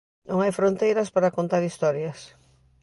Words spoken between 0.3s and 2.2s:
hai fronteiras para contar historias.